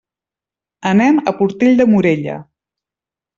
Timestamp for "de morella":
1.83-2.39